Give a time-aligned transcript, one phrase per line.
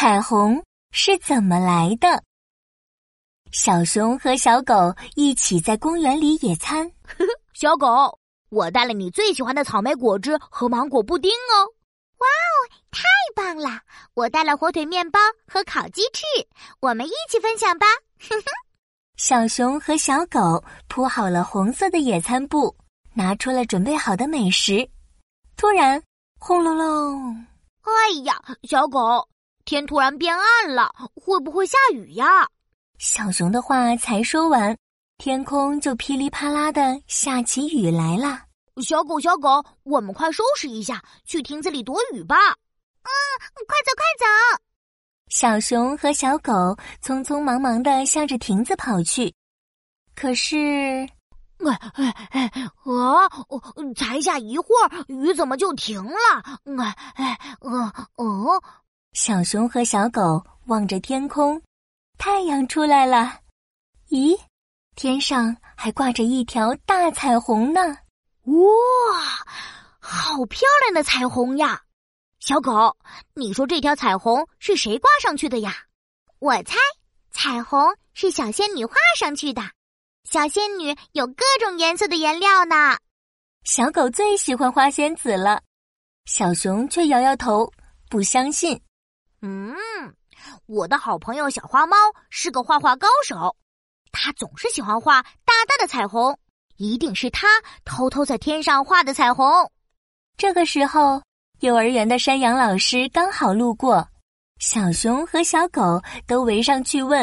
[0.00, 2.24] 彩虹是怎么来的？
[3.52, 4.74] 小熊和小狗
[5.14, 6.90] 一起在公园里野餐。
[7.52, 8.18] 小狗，
[8.48, 11.68] 我带了你最喜欢的草莓果汁和芒果布丁哦！
[12.16, 12.56] 哇哦，
[12.90, 13.02] 太
[13.36, 13.78] 棒了！
[14.14, 16.24] 我带了火腿面包和烤鸡翅，
[16.80, 17.86] 我们一起分享吧。
[18.20, 18.44] 哼哼。
[19.18, 22.74] 小熊和小狗铺好了红色的野餐布，
[23.12, 24.88] 拿出了准备好的美食。
[25.58, 26.02] 突然，
[26.38, 27.46] 轰隆隆！
[27.82, 29.28] 哎呀，小狗，
[29.70, 32.48] 天突然变暗了，会不会下雨呀？
[32.98, 34.76] 小熊的话才说完，
[35.16, 38.46] 天空就噼里啪啦的下起雨来了。
[38.82, 42.34] 小狗，小狗，我们快收拾一下，去亭子里躲雨吧。
[42.34, 43.12] 嗯，
[43.68, 44.62] 快走，快走！
[45.28, 46.52] 小熊和小狗
[47.00, 49.32] 匆匆忙忙的向着亭子跑去。
[50.16, 51.08] 可是，
[51.60, 53.30] 哎哎哎啊！
[53.94, 56.58] 才下一会儿，雨怎么就停了？
[56.82, 58.60] 哎哎呃哦！
[59.12, 61.60] 小熊和小狗望着天空。
[62.16, 63.40] 太阳出来了，
[64.10, 64.38] 咦，
[64.94, 67.80] 天上还挂着一条大彩虹呢！
[68.44, 68.54] 哇，
[69.98, 71.82] 好漂亮的彩虹呀！
[72.38, 72.96] 小狗，
[73.34, 75.74] 你说这条彩虹是谁挂上去的呀？
[76.38, 76.76] 我猜，
[77.30, 77.80] 彩虹
[78.12, 79.62] 是小仙女画上去的。
[80.24, 82.96] 小仙女有各种颜色的颜料呢。
[83.64, 85.62] 小狗最喜欢花仙子了，
[86.26, 87.70] 小熊却摇摇头，
[88.08, 88.80] 不相信。
[89.42, 89.74] 嗯。
[90.66, 91.96] 我的好朋友小花猫
[92.30, 93.56] 是个画画高手，
[94.10, 96.38] 它总是喜欢画大大的彩虹，
[96.76, 97.46] 一定是它
[97.84, 99.70] 偷偷在天上画的彩虹。
[100.36, 101.22] 这个时候，
[101.60, 104.08] 幼儿园的山羊老师刚好路过，
[104.58, 107.20] 小熊和小狗都围上去问：“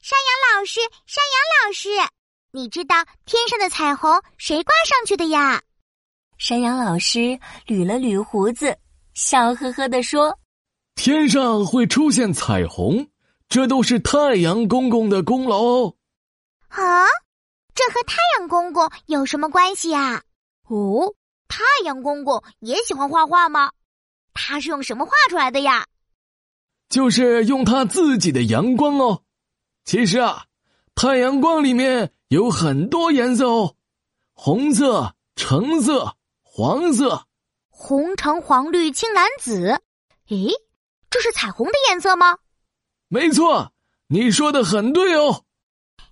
[0.00, 1.88] 山羊老师，山羊老师，
[2.52, 5.60] 你知道天上的彩虹谁挂上去的呀？”
[6.38, 8.78] 山羊老师捋了捋胡子，
[9.14, 10.38] 笑呵呵地说。
[10.94, 13.08] 天上会出现彩虹，
[13.48, 15.94] 这都是太阳公公的功劳哦。
[16.68, 17.06] 啊，
[17.74, 20.22] 这和太阳公公有什么关系呀？
[20.68, 21.14] 哦，
[21.48, 23.72] 太阳公公也喜欢画画吗？
[24.34, 25.86] 他是用什么画出来的呀？
[26.88, 29.22] 就是用他自己的阳光哦。
[29.84, 30.44] 其实啊，
[30.94, 33.74] 太阳光里面有很多颜色哦，
[34.34, 37.26] 红色、橙色、黄色，
[37.68, 39.80] 红橙黄绿青蓝紫。
[40.28, 40.50] 诶。
[41.10, 42.38] 这是彩虹的颜色吗？
[43.08, 43.72] 没错，
[44.06, 45.44] 你说的很对哦。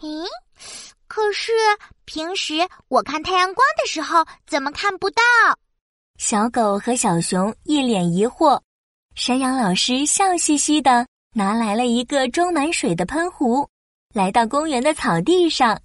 [0.00, 0.24] 咦，
[1.08, 1.52] 可是
[2.04, 5.22] 平时我看太阳光的时候怎么看不到？
[6.16, 8.60] 小狗和小熊一脸疑惑。
[9.16, 13.68] 山羊老师笑嘻嘻的拿来了一个装满水的喷壶，
[14.12, 15.80] 来到公园的草地上。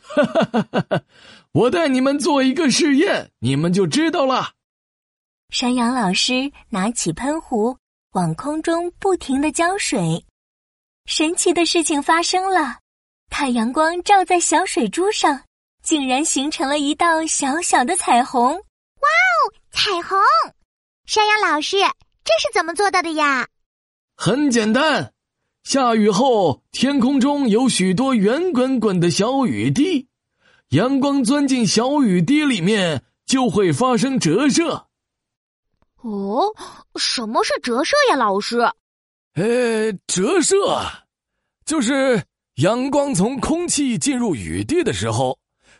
[0.00, 1.02] 哈哈哈哈哈！
[1.52, 4.52] 我带你们做一个试验，你们就知道了。
[5.50, 7.76] 山羊老师拿起喷壶。
[8.16, 10.24] 往空中不停的浇水，
[11.04, 12.78] 神奇的事情发生了，
[13.28, 15.42] 太阳光照在小水珠上，
[15.82, 18.54] 竟然形成了一道小小的彩虹。
[18.54, 20.16] 哇哦，彩虹！
[21.04, 21.76] 山羊老师，
[22.24, 23.48] 这是怎么做到的呀？
[24.16, 25.12] 很简单，
[25.62, 30.08] 下雨后，天空中有许多圆滚滚的小雨滴，
[30.70, 34.85] 阳光钻进小雨滴里面，就会发生折射。
[36.06, 36.54] 哦，
[36.94, 38.60] 什么是折射呀，老师？
[39.34, 40.56] 呃，折射
[41.64, 42.22] 就是
[42.56, 45.36] 阳光从空气进入雨滴的时候，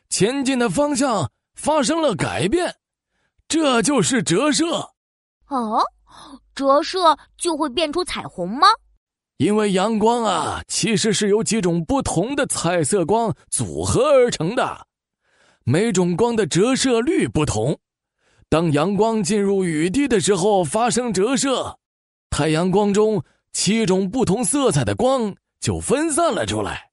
[0.08, 2.74] 前进的方向发生了改变，
[3.46, 4.90] 这就是折射。
[5.46, 5.80] 哦，
[6.56, 8.66] 折射就会变出彩虹吗？
[9.36, 14.88] 因为阳光啊，其实是由几种不同的彩色光组合而成的，
[15.62, 17.78] 每种光的折射率不同。
[18.48, 21.78] 当阳光进入雨滴的时候，发生折射，
[22.30, 26.90] 太阳光中七种不同色彩的光就分散了出来，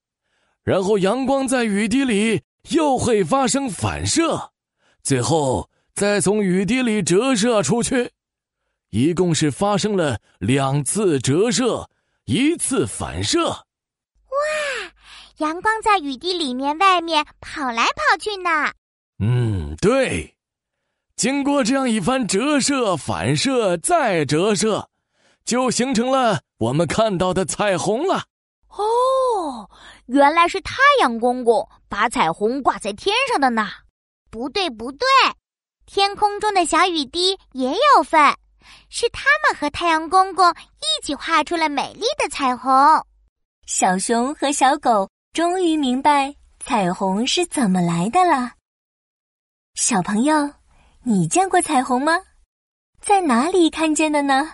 [0.64, 4.52] 然后阳光在雨滴里又会发生反射，
[5.04, 8.10] 最后再从雨滴里折射出去，
[8.90, 11.88] 一共是发生了两次折射，
[12.26, 13.46] 一次反射。
[13.48, 14.38] 哇，
[15.38, 18.72] 阳光在雨滴里面、外面跑来跑去呢。
[19.20, 20.33] 嗯，对。
[21.16, 24.90] 经过这样一番折射、反射再折射，
[25.46, 28.24] 就形成了我们看到的彩虹了。
[28.70, 29.70] 哦，
[30.08, 33.70] 原来是太阳公公把彩虹挂在天上的呢。
[34.32, 35.08] 不对，不对，
[35.86, 38.36] 天空中的小雨滴也有份，
[38.90, 42.72] 是他们和太阳公公一起画出了美丽的彩虹。
[43.68, 48.54] 小熊和小狗终于明白彩虹是怎么来的了。
[49.76, 50.52] 小朋友。
[51.06, 52.14] 你见过彩虹吗？
[53.02, 54.54] 在哪里看见的呢？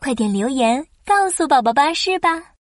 [0.00, 2.57] 快点留言告诉宝宝巴士吧。